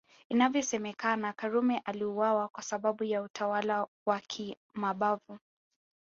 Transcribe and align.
Inavyosemekana 0.29 1.33
Karume 1.33 1.81
aliuawa 1.85 2.47
kwa 2.47 2.63
sababu 2.63 3.03
ya 3.03 3.21
utawala 3.21 3.87
wa 4.05 4.19
kimabavu 4.19 5.39